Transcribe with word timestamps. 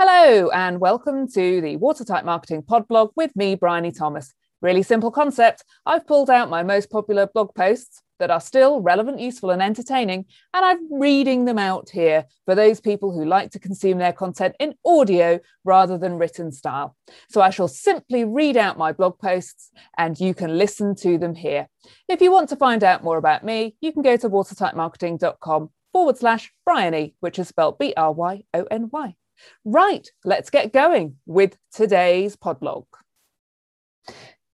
Hello, 0.00 0.48
and 0.50 0.78
welcome 0.78 1.26
to 1.32 1.60
the 1.60 1.74
Watertight 1.74 2.24
Marketing 2.24 2.62
Pod 2.62 2.86
blog 2.86 3.10
with 3.16 3.34
me, 3.34 3.56
Bryony 3.56 3.90
Thomas. 3.90 4.32
Really 4.62 4.84
simple 4.84 5.10
concept. 5.10 5.64
I've 5.84 6.06
pulled 6.06 6.30
out 6.30 6.48
my 6.48 6.62
most 6.62 6.88
popular 6.88 7.26
blog 7.26 7.52
posts 7.52 8.00
that 8.20 8.30
are 8.30 8.40
still 8.40 8.80
relevant, 8.80 9.18
useful, 9.18 9.50
and 9.50 9.60
entertaining, 9.60 10.26
and 10.54 10.64
I'm 10.64 11.00
reading 11.00 11.46
them 11.46 11.58
out 11.58 11.90
here 11.90 12.26
for 12.46 12.54
those 12.54 12.80
people 12.80 13.10
who 13.10 13.24
like 13.24 13.50
to 13.50 13.58
consume 13.58 13.98
their 13.98 14.12
content 14.12 14.54
in 14.60 14.76
audio 14.86 15.40
rather 15.64 15.98
than 15.98 16.16
written 16.16 16.52
style. 16.52 16.94
So 17.28 17.40
I 17.40 17.50
shall 17.50 17.66
simply 17.66 18.24
read 18.24 18.56
out 18.56 18.78
my 18.78 18.92
blog 18.92 19.18
posts 19.18 19.72
and 19.96 20.16
you 20.20 20.32
can 20.32 20.58
listen 20.58 20.94
to 21.00 21.18
them 21.18 21.34
here. 21.34 21.66
If 22.06 22.22
you 22.22 22.30
want 22.30 22.50
to 22.50 22.56
find 22.56 22.84
out 22.84 23.02
more 23.02 23.18
about 23.18 23.44
me, 23.44 23.74
you 23.80 23.92
can 23.92 24.02
go 24.02 24.16
to 24.16 24.30
watertightmarketing.com 24.30 25.70
forward 25.92 26.18
slash 26.18 26.52
Bryony, 26.64 27.16
which 27.18 27.40
is 27.40 27.48
spelled 27.48 27.80
B 27.80 27.94
R 27.96 28.12
Y 28.12 28.44
O 28.54 28.62
N 28.70 28.90
Y. 28.92 29.16
Right, 29.64 30.08
let's 30.24 30.50
get 30.50 30.72
going 30.72 31.16
with 31.26 31.56
today's 31.72 32.36
podlog. 32.36 32.86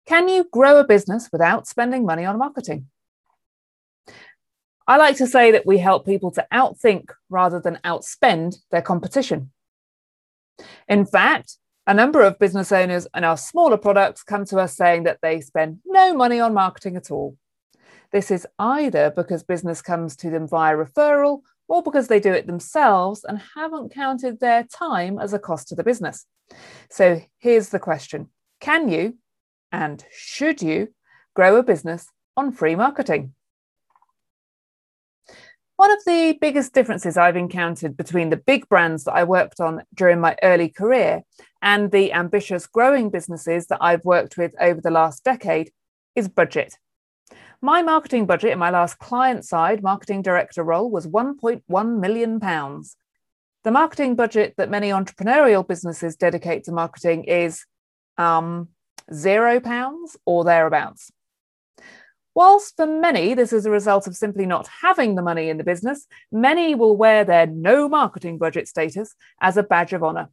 Can 0.06 0.28
you 0.28 0.46
grow 0.52 0.78
a 0.78 0.84
business 0.84 1.28
without 1.32 1.66
spending 1.66 2.04
money 2.04 2.24
on 2.24 2.38
marketing? 2.38 2.88
I 4.86 4.98
like 4.98 5.16
to 5.16 5.26
say 5.26 5.50
that 5.52 5.66
we 5.66 5.78
help 5.78 6.04
people 6.04 6.30
to 6.32 6.46
outthink 6.52 7.10
rather 7.30 7.58
than 7.58 7.80
outspend 7.84 8.56
their 8.70 8.82
competition. 8.82 9.50
In 10.88 11.06
fact, 11.06 11.56
a 11.86 11.94
number 11.94 12.22
of 12.22 12.38
business 12.38 12.70
owners 12.70 13.06
and 13.14 13.24
our 13.24 13.36
smaller 13.36 13.78
products 13.78 14.22
come 14.22 14.44
to 14.46 14.58
us 14.58 14.76
saying 14.76 15.04
that 15.04 15.18
they 15.22 15.40
spend 15.40 15.78
no 15.86 16.14
money 16.14 16.40
on 16.40 16.52
marketing 16.52 16.96
at 16.96 17.10
all. 17.10 17.36
This 18.12 18.30
is 18.30 18.46
either 18.58 19.12
because 19.14 19.42
business 19.42 19.82
comes 19.82 20.16
to 20.16 20.30
them 20.30 20.46
via 20.46 20.76
referral 20.76 21.40
or 21.68 21.82
because 21.82 22.08
they 22.08 22.20
do 22.20 22.32
it 22.32 22.46
themselves 22.46 23.24
and 23.24 23.40
haven't 23.54 23.94
counted 23.94 24.40
their 24.40 24.64
time 24.64 25.18
as 25.18 25.32
a 25.32 25.38
cost 25.38 25.68
to 25.68 25.74
the 25.74 25.84
business. 25.84 26.26
So 26.90 27.22
here's 27.38 27.70
the 27.70 27.78
question 27.78 28.28
Can 28.60 28.88
you 28.88 29.18
and 29.72 30.04
should 30.12 30.62
you 30.62 30.94
grow 31.34 31.56
a 31.56 31.62
business 31.62 32.08
on 32.36 32.52
free 32.52 32.76
marketing? 32.76 33.34
One 35.76 35.90
of 35.90 36.04
the 36.06 36.38
biggest 36.40 36.72
differences 36.72 37.16
I've 37.16 37.36
encountered 37.36 37.96
between 37.96 38.30
the 38.30 38.36
big 38.36 38.68
brands 38.68 39.04
that 39.04 39.14
I 39.14 39.24
worked 39.24 39.60
on 39.60 39.82
during 39.92 40.20
my 40.20 40.36
early 40.40 40.68
career 40.68 41.22
and 41.60 41.90
the 41.90 42.12
ambitious 42.12 42.68
growing 42.68 43.10
businesses 43.10 43.66
that 43.66 43.78
I've 43.80 44.04
worked 44.04 44.36
with 44.36 44.54
over 44.60 44.80
the 44.80 44.92
last 44.92 45.24
decade 45.24 45.72
is 46.14 46.28
budget. 46.28 46.78
My 47.64 47.80
marketing 47.80 48.26
budget 48.26 48.52
in 48.52 48.58
my 48.58 48.68
last 48.68 48.98
client 48.98 49.42
side 49.42 49.82
marketing 49.82 50.20
director 50.20 50.62
role 50.62 50.90
was 50.90 51.06
1.1 51.06 51.98
million 51.98 52.38
pounds. 52.38 52.94
The 53.62 53.70
marketing 53.70 54.16
budget 54.16 54.52
that 54.58 54.68
many 54.68 54.90
entrepreneurial 54.90 55.66
businesses 55.66 56.14
dedicate 56.14 56.64
to 56.64 56.72
marketing 56.72 57.24
is 57.24 57.64
um, 58.18 58.68
zero 59.10 59.60
pounds 59.60 60.14
or 60.26 60.44
thereabouts. 60.44 61.10
Whilst 62.34 62.76
for 62.76 62.86
many 62.86 63.32
this 63.32 63.50
is 63.50 63.64
a 63.64 63.70
result 63.70 64.06
of 64.06 64.14
simply 64.14 64.44
not 64.44 64.68
having 64.82 65.14
the 65.14 65.22
money 65.22 65.48
in 65.48 65.56
the 65.56 65.64
business, 65.64 66.06
many 66.30 66.74
will 66.74 66.98
wear 66.98 67.24
their 67.24 67.46
no 67.46 67.88
marketing 67.88 68.36
budget 68.36 68.68
status 68.68 69.14
as 69.40 69.56
a 69.56 69.62
badge 69.62 69.94
of 69.94 70.04
honour. 70.04 70.28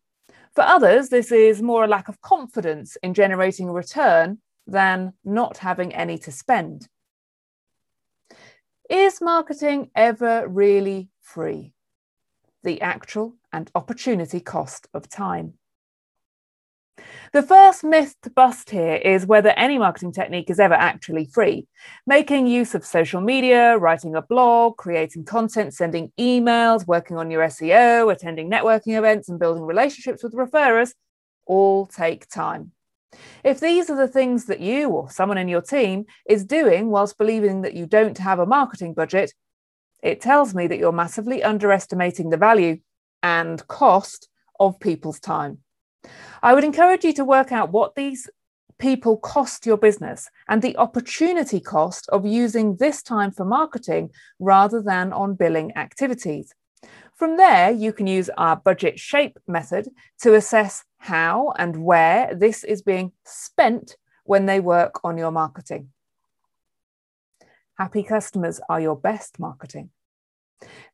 For 0.53 0.65
others, 0.65 1.07
this 1.07 1.31
is 1.31 1.61
more 1.61 1.85
a 1.85 1.87
lack 1.87 2.09
of 2.09 2.19
confidence 2.19 2.97
in 3.01 3.13
generating 3.13 3.69
a 3.69 3.73
return 3.73 4.39
than 4.67 5.13
not 5.23 5.59
having 5.59 5.95
any 5.95 6.17
to 6.17 6.31
spend. 6.33 6.89
Marketing 9.23 9.91
ever 9.95 10.47
really 10.47 11.09
free? 11.19 11.73
The 12.63 12.81
actual 12.81 13.35
and 13.53 13.69
opportunity 13.75 14.39
cost 14.39 14.87
of 14.95 15.09
time. 15.09 15.53
The 17.31 17.43
first 17.43 17.83
myth 17.83 18.15
to 18.23 18.31
bust 18.31 18.71
here 18.71 18.95
is 18.95 19.27
whether 19.27 19.49
any 19.49 19.77
marketing 19.77 20.11
technique 20.11 20.49
is 20.49 20.59
ever 20.59 20.73
actually 20.73 21.25
free. 21.25 21.67
Making 22.07 22.47
use 22.47 22.73
of 22.73 22.83
social 22.83 23.21
media, 23.21 23.77
writing 23.77 24.15
a 24.15 24.23
blog, 24.23 24.77
creating 24.77 25.25
content, 25.25 25.75
sending 25.75 26.11
emails, 26.19 26.87
working 26.87 27.17
on 27.17 27.29
your 27.29 27.43
SEO, 27.43 28.11
attending 28.11 28.49
networking 28.49 28.97
events, 28.97 29.29
and 29.29 29.37
building 29.37 29.61
relationships 29.61 30.23
with 30.23 30.33
referrers 30.33 30.95
all 31.45 31.85
take 31.85 32.27
time. 32.27 32.71
If 33.43 33.59
these 33.59 33.89
are 33.89 33.95
the 33.95 34.07
things 34.07 34.45
that 34.45 34.59
you 34.59 34.89
or 34.89 35.09
someone 35.09 35.37
in 35.37 35.47
your 35.47 35.61
team 35.61 36.05
is 36.27 36.45
doing 36.45 36.89
whilst 36.89 37.17
believing 37.17 37.61
that 37.61 37.73
you 37.73 37.85
don't 37.85 38.17
have 38.17 38.39
a 38.39 38.45
marketing 38.45 38.93
budget, 38.93 39.33
it 40.01 40.21
tells 40.21 40.55
me 40.55 40.67
that 40.67 40.79
you're 40.79 40.91
massively 40.91 41.43
underestimating 41.43 42.29
the 42.29 42.37
value 42.37 42.77
and 43.21 43.65
cost 43.67 44.29
of 44.59 44.79
people's 44.79 45.19
time. 45.19 45.59
I 46.41 46.53
would 46.53 46.63
encourage 46.63 47.03
you 47.03 47.13
to 47.13 47.25
work 47.25 47.51
out 47.51 47.71
what 47.71 47.95
these 47.95 48.29
people 48.79 49.15
cost 49.17 49.65
your 49.65 49.77
business 49.77 50.27
and 50.49 50.61
the 50.61 50.75
opportunity 50.77 51.59
cost 51.59 52.09
of 52.09 52.25
using 52.25 52.77
this 52.77 53.03
time 53.03 53.31
for 53.31 53.45
marketing 53.45 54.09
rather 54.39 54.81
than 54.81 55.13
on 55.13 55.35
billing 55.35 55.71
activities. 55.77 56.51
From 57.13 57.37
there, 57.37 57.69
you 57.69 57.93
can 57.93 58.07
use 58.07 58.31
our 58.37 58.55
budget 58.55 58.99
shape 58.99 59.37
method 59.47 59.89
to 60.21 60.33
assess 60.33 60.83
how 61.01 61.51
and 61.57 61.83
where 61.83 62.33
this 62.33 62.63
is 62.63 62.83
being 62.83 63.11
spent 63.25 63.97
when 64.23 64.45
they 64.45 64.59
work 64.59 64.99
on 65.03 65.17
your 65.17 65.31
marketing. 65.31 65.89
Happy 67.75 68.03
customers 68.03 68.61
are 68.69 68.79
your 68.79 68.95
best 68.95 69.39
marketing. 69.39 69.89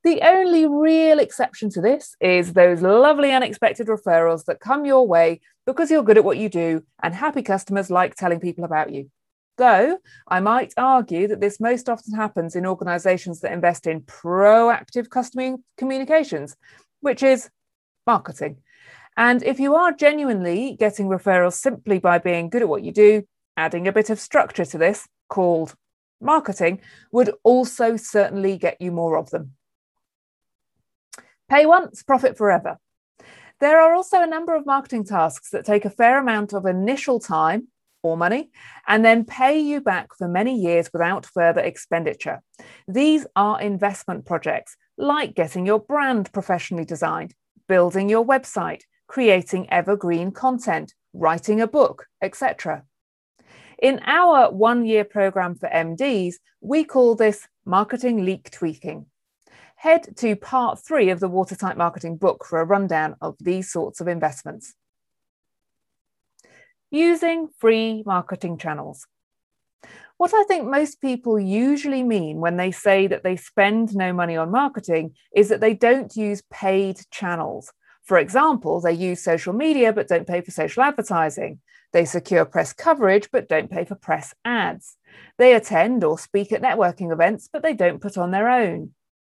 The 0.06 0.22
only 0.22 0.66
real 0.66 1.20
exception 1.20 1.70
to 1.72 1.82
this 1.82 2.16
is 2.22 2.54
those 2.54 2.82
lovely 2.82 3.34
unexpected 3.34 3.88
referrals 3.88 4.46
that 4.46 4.62
come 4.62 4.86
your 4.86 5.06
way 5.06 5.42
because 5.66 5.92
you're 5.92 6.04
good 6.04 6.18
at 6.18 6.24
what 6.24 6.38
you 6.38 6.48
do, 6.48 6.84
and 7.04 7.14
happy 7.14 7.42
customers 7.42 7.92
like 7.92 8.16
telling 8.16 8.40
people 8.40 8.64
about 8.64 8.94
you. 8.94 9.12
Though 9.58 9.98
I 10.26 10.40
might 10.40 10.74
argue 10.78 11.28
that 11.28 11.42
this 11.42 11.60
most 11.60 11.90
often 11.90 12.14
happens 12.14 12.56
in 12.56 12.66
organizations 12.66 13.42
that 13.42 13.52
invest 13.52 13.88
in 13.88 14.04
proactive 14.04 15.10
customer 15.10 15.58
communications, 15.76 16.56
which 17.02 17.22
is 17.22 17.50
marketing. 18.06 18.60
And 19.18 19.42
if 19.42 19.60
you 19.60 19.74
are 19.74 19.92
genuinely 19.92 20.78
getting 20.80 21.08
referrals 21.08 21.54
simply 21.54 21.98
by 21.98 22.20
being 22.20 22.50
good 22.50 22.62
at 22.62 22.70
what 22.70 22.84
you 22.84 22.92
do, 22.92 23.24
adding 23.58 23.88
a 23.88 23.92
bit 23.92 24.12
of 24.12 24.20
structure 24.20 24.64
to 24.64 24.78
this 24.78 25.08
called 25.28 25.74
marketing 26.22 26.80
would 27.12 27.32
also 27.44 27.98
certainly 27.98 28.58
get 28.58 28.80
you 28.80 28.92
more 28.92 29.18
of 29.18 29.32
them. 29.32 29.54
Pay 31.50 31.66
once, 31.66 32.04
profit 32.04 32.38
forever. 32.38 32.78
There 33.60 33.82
are 33.82 33.96
also 33.96 34.22
a 34.22 34.28
number 34.28 34.56
of 34.56 34.68
marketing 34.68 35.04
tasks 35.04 35.50
that 35.50 35.66
take 35.66 35.86
a 35.86 35.90
fair 35.90 36.20
amount 36.20 36.54
of 36.54 36.68
initial 36.68 37.20
time 37.20 37.70
or 38.04 38.16
money 38.16 38.52
and 38.88 39.04
then 39.04 39.26
pay 39.26 39.60
you 39.60 39.82
back 39.82 40.10
for 40.16 40.28
many 40.28 40.56
years 40.56 40.92
without 40.94 41.26
further 41.26 41.62
expenditure. 41.62 42.44
These 42.88 43.26
are 43.36 43.60
investment 43.60 44.26
projects 44.26 44.78
like 44.96 45.34
getting 45.34 45.66
your 45.66 45.80
brand 45.80 46.32
professionally 46.32 46.86
designed, 46.86 47.34
building 47.68 48.10
your 48.10 48.26
website, 48.26 48.82
creating 49.08 49.70
evergreen 49.72 50.32
content, 50.32 50.94
writing 51.14 51.62
a 51.62 51.68
book, 51.68 52.08
etc. 52.22 52.84
In 53.82 54.02
our 54.06 54.52
one 54.52 54.86
year 54.86 55.04
program 55.04 55.56
for 55.56 55.70
MDs, 55.70 56.36
we 56.62 56.84
call 56.84 57.16
this 57.16 57.48
marketing 57.66 58.26
leak 58.26 58.50
tweaking. 58.52 59.06
Head 59.76 60.18
to 60.18 60.36
part 60.36 60.80
three 60.80 61.12
of 61.12 61.20
the 61.20 61.28
Watertight 61.28 61.78
Marketing 61.78 62.18
book 62.18 62.44
for 62.46 62.60
a 62.60 62.66
rundown 62.66 63.16
of 63.22 63.36
these 63.40 63.72
sorts 63.72 64.02
of 64.02 64.08
investments. 64.08 64.74
Using 66.90 67.50
free 67.60 68.02
marketing 68.06 68.58
channels. 68.58 69.06
What 70.18 70.34
I 70.34 70.44
think 70.46 70.68
most 70.68 71.00
people 71.00 71.40
usually 71.40 72.02
mean 72.02 72.38
when 72.38 72.58
they 72.58 72.72
say 72.72 73.06
that 73.06 73.24
they 73.24 73.36
spend 73.36 73.96
no 73.96 74.12
money 74.12 74.36
on 74.36 74.50
marketing 74.50 75.14
is 75.36 75.50
that 75.50 75.62
they 75.62 75.76
don't 75.76 76.16
use 76.16 76.42
paid 76.50 77.00
channels. 77.12 77.72
For 78.08 78.18
example, 78.18 78.80
they 78.80 78.94
use 78.94 79.22
social 79.22 79.52
media 79.52 79.92
but 79.92 80.08
don't 80.08 80.26
pay 80.26 80.40
for 80.40 80.52
social 80.52 80.82
advertising. 80.82 81.60
They 81.92 82.06
secure 82.06 82.46
press 82.46 82.72
coverage 82.72 83.30
but 83.34 83.50
don't 83.50 83.70
pay 83.70 83.84
for 83.84 83.96
press 83.96 84.34
ads. 84.46 84.96
They 85.38 85.54
attend 85.54 86.06
or 86.06 86.18
speak 86.18 86.54
at 86.54 86.62
networking 86.62 87.12
events 87.12 87.50
but 87.52 87.64
they 87.64 87.74
don't 87.74 88.02
put 88.02 88.18
on 88.18 88.32
their 88.32 88.50
own. 88.50 88.92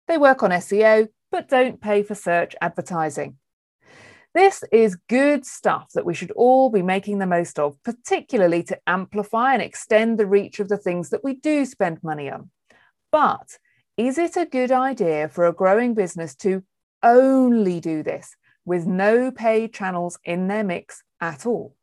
They 0.07 0.17
work 0.17 0.41
on 0.41 0.51
SEO 0.51 1.09
but 1.31 1.49
don't 1.49 1.81
pay 1.81 2.01
for 2.01 2.15
search 2.15 2.55
advertising. 2.61 3.35
This 4.33 4.63
is 4.71 4.95
good 5.09 5.45
stuff 5.45 5.89
that 5.93 6.05
we 6.05 6.13
should 6.13 6.31
all 6.31 6.69
be 6.69 6.81
making 6.81 7.19
the 7.19 7.27
most 7.27 7.59
of, 7.59 7.75
particularly 7.83 8.63
to 8.63 8.79
amplify 8.87 9.51
and 9.51 9.61
extend 9.61 10.17
the 10.17 10.25
reach 10.25 10.61
of 10.61 10.69
the 10.69 10.77
things 10.77 11.09
that 11.09 11.25
we 11.25 11.33
do 11.33 11.65
spend 11.65 12.01
money 12.01 12.29
on. 12.29 12.49
But 13.11 13.57
is 13.97 14.17
it 14.17 14.37
a 14.37 14.45
good 14.45 14.71
idea 14.71 15.27
for 15.27 15.45
a 15.45 15.53
growing 15.53 15.93
business 15.93 16.35
to 16.35 16.63
only 17.03 17.81
do 17.81 18.03
this 18.03 18.37
with 18.65 18.85
no 18.85 19.31
paid 19.31 19.73
channels 19.73 20.19
in 20.23 20.47
their 20.47 20.63
mix 20.63 21.03
at 21.19 21.45
all. 21.45 21.75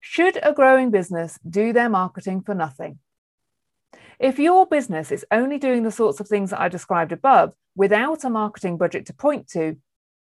Should 0.00 0.38
a 0.42 0.52
growing 0.52 0.90
business 0.90 1.38
do 1.48 1.72
their 1.72 1.88
marketing 1.88 2.42
for 2.42 2.54
nothing? 2.54 2.98
If 4.18 4.38
your 4.38 4.66
business 4.66 5.10
is 5.10 5.26
only 5.30 5.58
doing 5.58 5.82
the 5.82 5.90
sorts 5.90 6.20
of 6.20 6.28
things 6.28 6.50
that 6.50 6.60
I 6.60 6.68
described 6.68 7.12
above 7.12 7.52
without 7.74 8.24
a 8.24 8.30
marketing 8.30 8.78
budget 8.78 9.06
to 9.06 9.12
point 9.12 9.48
to, 9.48 9.76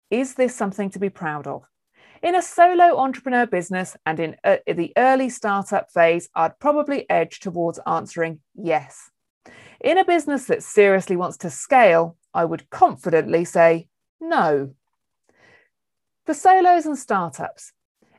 is 0.10 0.36
this 0.36 0.56
something 0.56 0.90
to 0.92 1.00
be 1.00 1.10
proud 1.10 1.48
of? 1.48 1.64
In 2.24 2.36
a 2.36 2.42
solo 2.42 2.98
entrepreneur 2.98 3.46
business 3.46 3.98
and 4.06 4.20
in, 4.20 4.38
uh, 4.44 4.58
the 4.66 4.94
early 4.96 5.30
startup 5.30 5.92
phase, 5.92 6.30
I'd 6.34 6.58
probably 6.58 7.08
edge 7.10 7.42
towards 7.42 7.80
answering 7.86 8.40
yes. 8.56 9.12
In 9.82 9.98
a 9.98 10.06
business 10.06 10.46
that 10.46 10.64
seriously 10.64 11.18
wants 11.18 11.38
to 11.38 11.50
scale, 11.50 12.16
I 12.34 12.46
would 12.46 12.70
confidently 12.70 13.44
say 13.44 13.90
no. 14.22 14.74
For 16.26 16.34
solos 16.34 16.86
and 16.86 16.98
startups, 16.98 17.74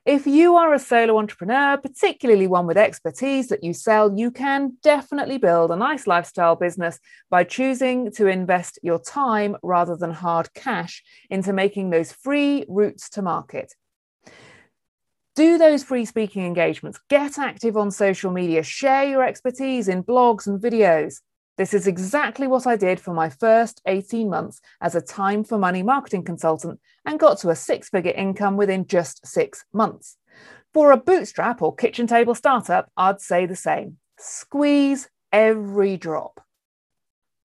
if 0.04 0.26
you 0.26 0.56
are 0.56 0.74
a 0.74 0.78
solo 0.78 1.18
entrepreneur, 1.18 1.78
particularly 1.78 2.46
one 2.46 2.66
with 2.66 2.76
expertise 2.76 3.48
that 3.48 3.64
you 3.64 3.72
sell, 3.72 4.14
you 4.14 4.30
can 4.30 4.76
definitely 4.82 5.38
build 5.38 5.70
a 5.70 5.76
nice 5.76 6.06
lifestyle 6.06 6.54
business 6.54 6.98
by 7.30 7.44
choosing 7.44 8.12
to 8.12 8.26
invest 8.26 8.78
your 8.82 8.98
time 8.98 9.56
rather 9.62 9.96
than 9.96 10.10
hard 10.10 10.52
cash 10.52 11.02
into 11.30 11.54
making 11.54 11.88
those 11.88 12.12
free 12.12 12.66
routes 12.68 13.08
to 13.08 13.22
market. 13.22 13.72
Do 15.34 15.56
those 15.56 15.82
free 15.82 16.04
speaking 16.04 16.44
engagements, 16.44 17.00
get 17.08 17.38
active 17.38 17.74
on 17.74 17.90
social 17.90 18.30
media, 18.30 18.62
share 18.62 19.04
your 19.04 19.24
expertise 19.24 19.88
in 19.88 20.04
blogs 20.04 20.46
and 20.46 20.60
videos. 20.60 21.22
This 21.56 21.72
is 21.72 21.86
exactly 21.86 22.46
what 22.48 22.66
I 22.66 22.76
did 22.76 22.98
for 22.98 23.14
my 23.14 23.28
first 23.28 23.80
18 23.86 24.28
months 24.28 24.60
as 24.80 24.94
a 24.94 25.00
time 25.00 25.44
for 25.44 25.56
money 25.56 25.82
marketing 25.82 26.24
consultant 26.24 26.80
and 27.06 27.20
got 27.20 27.38
to 27.38 27.50
a 27.50 27.56
six 27.56 27.88
figure 27.88 28.12
income 28.12 28.56
within 28.56 28.86
just 28.86 29.24
six 29.26 29.64
months. 29.72 30.16
For 30.72 30.90
a 30.90 30.96
bootstrap 30.96 31.62
or 31.62 31.74
kitchen 31.74 32.08
table 32.08 32.34
startup, 32.34 32.90
I'd 32.96 33.20
say 33.20 33.46
the 33.46 33.54
same 33.54 33.98
squeeze 34.18 35.08
every 35.32 35.96
drop. 35.96 36.40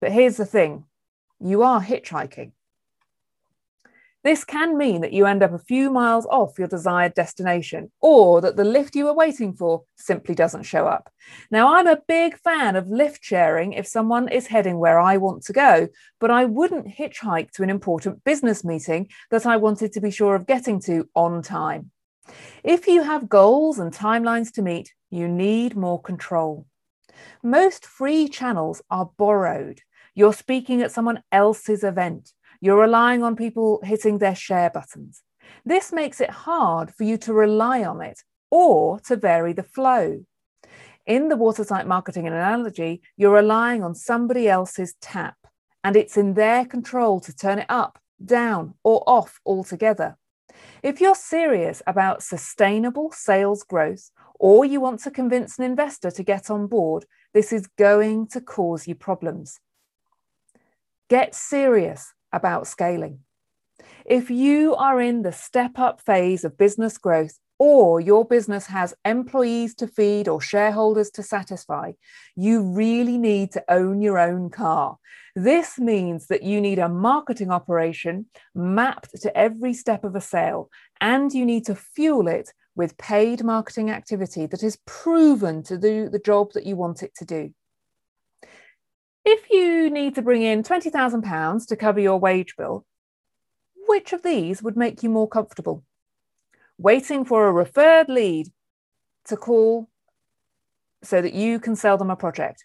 But 0.01 0.13
here's 0.13 0.37
the 0.37 0.47
thing 0.47 0.85
you 1.39 1.63
are 1.63 1.83
hitchhiking. 1.83 2.53
This 4.25 4.45
can 4.45 4.77
mean 4.77 5.01
that 5.03 5.13
you 5.13 5.27
end 5.27 5.45
up 5.45 5.53
a 5.53 5.59
few 5.59 5.91
miles 5.91 6.27
off 6.27 6.59
your 6.59 6.67
desired 6.67 7.15
destination, 7.15 7.93
or 8.01 8.41
that 8.41 8.57
the 8.57 8.65
lift 8.65 8.97
you 8.97 9.05
were 9.05 9.15
waiting 9.15 9.55
for 9.55 9.85
simply 9.97 10.35
doesn't 10.35 10.65
show 10.65 10.87
up. 10.87 11.13
Now, 11.51 11.77
I'm 11.77 11.87
a 11.87 12.03
big 12.09 12.37
fan 12.39 12.75
of 12.75 12.89
lift 12.89 13.25
sharing 13.25 13.75
if 13.75 13.87
someone 13.87 14.29
is 14.29 14.49
heading 14.49 14.79
where 14.79 14.99
I 14.99 15.19
want 15.19 15.45
to 15.45 15.53
go, 15.53 15.89
but 16.19 16.33
I 16.33 16.47
wouldn't 16.47 16.89
hitchhike 16.89 17.53
to 17.53 17.63
an 17.63 17.71
important 17.71 18.25
business 18.25 18.65
meeting 18.65 19.09
that 19.31 19.47
I 19.47 19.57
wanted 19.57 19.93
to 19.93 20.01
be 20.01 20.11
sure 20.11 20.35
of 20.35 20.47
getting 20.47 20.81
to 20.83 21.09
on 21.15 21.41
time. 21.43 21.93
If 22.65 22.89
you 22.89 23.03
have 23.03 23.29
goals 23.29 23.79
and 23.79 23.93
timelines 23.93 24.53
to 24.55 24.63
meet, 24.63 24.93
you 25.11 25.29
need 25.29 25.77
more 25.77 26.03
control. 26.03 26.67
Most 27.43 27.87
free 27.87 28.29
channels 28.29 28.83
are 28.91 29.11
borrowed. 29.17 29.81
You're 30.15 30.33
speaking 30.33 30.83
at 30.83 30.93
someone 30.93 31.23
else's 31.31 31.85
event. 31.85 32.33
You're 32.61 32.81
relying 32.81 33.23
on 33.23 33.37
people 33.37 33.81
hitting 33.85 34.19
their 34.19 34.35
share 34.35 34.71
buttons. 34.71 35.23
This 35.65 35.93
makes 35.93 36.21
it 36.21 36.31
hard 36.31 36.93
for 36.93 37.05
you 37.05 37.17
to 37.19 37.33
rely 37.33 37.85
on 37.85 38.01
it 38.01 38.21
or 38.51 38.99
to 39.01 39.17
vary 39.17 39.53
the 39.53 39.63
flow. 39.63 40.25
In 41.07 41.29
the 41.29 41.37
watertight 41.37 41.87
marketing 41.87 42.27
analogy, 42.27 43.01
you're 43.17 43.35
relying 43.35 43.83
on 43.83 43.95
somebody 43.95 44.49
else's 44.49 44.95
tap, 45.01 45.37
and 45.83 45.97
it's 45.97 46.17
in 46.17 46.35
their 46.35 46.67
control 46.67 47.21
to 47.21 47.35
turn 47.35 47.61
it 47.61 47.67
up, 47.69 47.99
down, 48.23 48.75
or 48.83 49.03
off 49.07 49.41
altogether. 49.47 50.19
If 50.83 51.01
you're 51.01 51.15
serious 51.15 51.83
about 51.87 52.23
sustainable 52.23 53.11
sales 53.13 53.63
growth, 53.63 54.11
or 54.39 54.65
you 54.65 54.81
want 54.81 55.01
to 55.01 55.11
convince 55.11 55.59
an 55.59 55.65
investor 55.65 56.11
to 56.11 56.23
get 56.23 56.51
on 56.51 56.67
board, 56.67 57.07
this 57.33 57.53
is 57.53 57.67
going 57.67 58.27
to 58.29 58.41
cause 58.41 58.87
you 58.87 58.95
problems. 58.95 59.61
Get 61.09 61.35
serious 61.35 62.13
about 62.33 62.67
scaling. 62.67 63.21
If 64.05 64.31
you 64.31 64.75
are 64.75 65.01
in 65.01 65.23
the 65.23 65.33
step 65.33 65.79
up 65.79 66.01
phase 66.01 66.45
of 66.45 66.59
business 66.59 66.99
growth, 66.99 67.39
or 67.59 68.01
your 68.01 68.25
business 68.25 68.67
has 68.67 68.95
employees 69.05 69.75
to 69.75 69.87
feed 69.87 70.29
or 70.29 70.41
shareholders 70.41 71.11
to 71.11 71.23
satisfy, 71.23 71.93
you 72.37 72.63
really 72.63 73.19
need 73.19 73.51
to 73.53 73.65
own 73.69 74.01
your 74.01 74.19
own 74.19 74.49
car. 74.49 74.97
This 75.35 75.79
means 75.79 76.29
that 76.29 76.43
you 76.43 76.61
need 76.61 76.79
a 76.79 76.89
marketing 76.89 77.51
operation 77.51 78.27
mapped 78.55 79.21
to 79.23 79.37
every 79.37 79.75
step 79.75 80.05
of 80.05 80.15
a 80.15 80.21
sale, 80.21 80.71
and 81.01 81.33
you 81.33 81.45
need 81.45 81.67
to 81.67 81.75
fuel 81.75 82.29
it 82.29 82.53
with 82.77 82.97
paid 82.97 83.43
marketing 83.43 83.91
activity 83.91 84.47
that 84.47 84.63
is 84.63 84.79
proven 84.87 85.63
to 85.65 85.77
do 85.77 86.09
the 86.09 86.21
job 86.21 86.53
that 86.53 86.67
you 86.67 86.77
want 86.77 87.03
it 87.03 87.15
to 87.17 87.25
do. 87.25 87.53
If 89.31 89.51
you 89.51 89.91
need 89.91 90.15
to 90.15 90.23
bring 90.23 90.41
in 90.41 90.63
£20,000 90.63 91.67
to 91.67 91.77
cover 91.77 92.01
your 92.01 92.19
wage 92.19 92.57
bill, 92.57 92.87
which 93.87 94.15
of 94.15 94.23
these 94.23 94.63
would 94.63 94.75
make 94.75 95.03
you 95.03 95.11
more 95.11 95.29
comfortable? 95.29 95.85
Waiting 96.79 97.27
for 97.27 97.47
a 97.47 97.53
referred 97.53 98.09
lead 98.09 98.47
to 99.27 99.37
call 99.37 99.91
so 101.03 101.21
that 101.21 101.35
you 101.35 101.61
can 101.61 101.77
sell 101.77 101.99
them 101.99 102.09
a 102.09 102.17
project, 102.17 102.65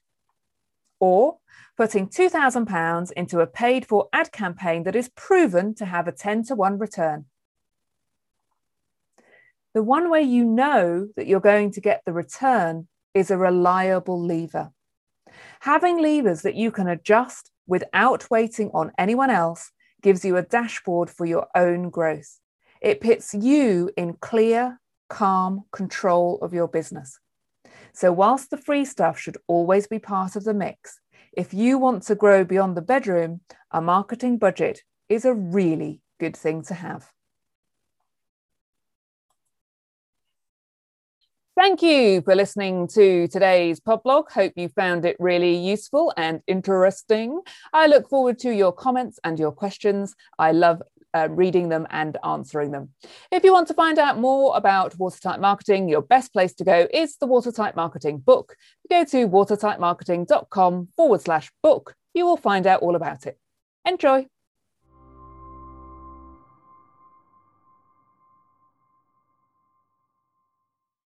or 1.02 1.40
putting 1.76 2.08
£2,000 2.08 3.12
into 3.12 3.42
a 3.42 3.48
paid 3.48 3.86
for 3.86 4.08
ad 4.14 4.32
campaign 4.32 4.84
that 4.84 4.96
is 4.96 5.10
proven 5.10 5.76
to 5.76 5.84
have 5.84 6.08
a 6.08 6.14
10 6.14 6.46
to 6.46 6.56
1 6.56 6.80
return. 6.80 7.26
The 9.74 9.84
one 9.84 10.10
way 10.10 10.22
you 10.22 10.46
know 10.46 11.10
that 11.18 11.28
you're 11.28 11.42
going 11.42 11.72
to 11.72 11.82
get 11.82 12.04
the 12.06 12.14
return 12.14 12.88
is 13.14 13.32
a 13.32 13.38
reliable 13.38 14.18
lever. 14.18 14.72
Having 15.62 16.02
levers 16.02 16.42
that 16.42 16.56
you 16.56 16.72
can 16.72 16.88
adjust 16.88 17.52
without 17.68 18.30
waiting 18.30 18.70
on 18.74 18.92
anyone 18.98 19.30
else 19.30 19.72
gives 20.02 20.26
you 20.26 20.38
a 20.38 20.42
dashboard 20.42 21.10
for 21.10 21.26
your 21.26 21.48
own 21.56 21.90
growth. 21.90 22.40
It 22.82 23.02
puts 23.02 23.34
you 23.34 23.90
in 23.96 24.14
clear, 24.16 24.80
calm 25.10 25.64
control 25.72 26.40
of 26.42 26.54
your 26.54 26.68
business. 26.68 27.20
So, 27.94 28.12
whilst 28.12 28.50
the 28.50 28.58
free 28.58 28.86
stuff 28.86 29.18
should 29.18 29.38
always 29.48 29.88
be 29.88 30.00
part 30.00 30.36
of 30.36 30.44
the 30.44 30.54
mix, 30.54 31.00
if 31.32 31.54
you 31.54 31.78
want 31.78 32.04
to 32.04 32.16
grow 32.16 32.44
beyond 32.44 32.76
the 32.76 32.82
bedroom, 32.82 33.42
a 33.72 33.82
marketing 33.82 34.38
budget 34.38 34.82
is 35.10 35.26
a 35.26 35.34
really 35.34 36.02
good 36.20 36.36
thing 36.36 36.64
to 36.64 36.74
have. 36.74 37.12
Thank 41.64 41.82
you 41.82 42.22
for 42.24 42.36
listening 42.36 42.90
to 42.90 43.30
today's 43.30 43.80
podblog. 43.80 44.30
Hope 44.30 44.52
you 44.58 44.68
found 44.68 45.06
it 45.06 45.16
really 45.18 45.56
useful 45.56 46.12
and 46.18 46.42
interesting. 46.46 47.40
I 47.72 47.88
look 47.88 48.10
forward 48.10 48.38
to 48.40 48.54
your 48.54 48.74
comments 48.74 49.18
and 49.24 49.40
your 49.40 49.54
questions. 49.54 50.14
I 50.38 50.52
love 50.52 50.82
uh, 51.14 51.30
reading 51.32 51.70
them 51.70 51.88
and 51.90 52.18
answering 52.22 52.72
them. 52.72 52.90
If 53.32 53.46
you 53.46 53.54
want 53.54 53.70
to 53.70 53.74
find 53.74 53.98
out 53.98 54.20
more 54.20 54.58
about 54.58 55.00
watertight 55.00 55.40
marketing, 55.40 55.88
your 55.88 56.02
best 56.02 56.34
place 56.34 56.54
to 56.56 56.66
go 56.66 56.86
is 56.94 57.16
the 57.16 57.28
Watertight 57.28 57.78
Marketing 57.78 58.18
book. 58.18 58.58
Go 58.90 59.06
to 59.06 59.30
watertightmarketing.com 59.30 60.90
forward 60.98 61.22
slash 61.22 61.50
book. 61.64 61.96
You 62.14 62.26
will 62.26 62.36
find 62.36 62.68
out 62.68 62.82
all 62.82 62.98
about 62.98 63.26
it. 63.26 63.38
Enjoy. 63.86 64.28